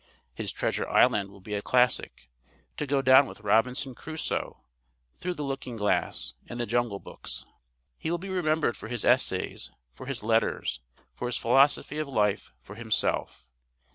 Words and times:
His 0.33 0.51
Treasure 0.51 0.89
Island 0.89 1.29
will 1.29 1.41
be 1.41 1.53
a 1.53 1.61
classic, 1.61 2.27
to 2.77 2.87
go 2.87 3.03
down 3.03 3.27
with 3.27 3.41
Robinson 3.41 3.93
Crusoe, 3.93 4.63
Through 5.19 5.35
the 5.35 5.43
Looking 5.43 5.77
Glass, 5.77 6.33
and 6.49 6.59
The 6.59 6.65
Jungle 6.65 6.97
Books. 6.99 7.45
He 7.99 8.09
will 8.09 8.17
be 8.17 8.29
remembered 8.29 8.75
for 8.75 8.87
his 8.87 9.05
essays, 9.05 9.71
for 9.93 10.07
his 10.07 10.23
letters, 10.23 10.81
for 11.13 11.27
his 11.27 11.37
philosophy 11.37 11.99
of 11.99 12.07
life, 12.07 12.51
for 12.63 12.73
himself. 12.73 13.47